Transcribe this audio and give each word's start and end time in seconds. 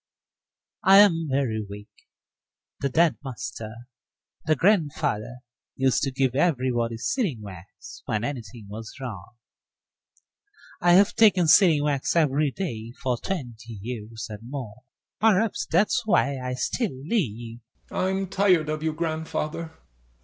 I'm 0.83 1.27
very 1.29 1.63
weak. 1.69 2.07
The 2.79 2.89
dead 2.89 3.17
master, 3.23 3.87
the 4.47 4.55
grandfather, 4.55 5.41
used 5.75 6.01
to 6.01 6.09
give 6.11 6.33
everybody 6.33 6.97
sealing 6.97 7.41
wax 7.43 8.01
when 8.07 8.23
anything 8.23 8.65
was 8.67 8.95
wrong. 8.99 9.33
I've 10.81 11.13
taken 11.13 11.47
sealing 11.47 11.83
wax 11.83 12.15
every 12.15 12.49
day 12.49 12.89
for 12.93 13.15
twenty 13.19 13.73
years, 13.79 14.25
and 14.27 14.49
more; 14.49 14.81
perhaps 15.19 15.67
that's 15.69 16.03
why 16.03 16.39
I 16.39 16.55
still 16.55 16.89
live. 16.95 17.59
YASHA. 17.59 17.59
I'm 17.91 18.27
tired 18.27 18.69
of 18.69 18.81
you, 18.81 18.93
grandfather. 18.93 19.71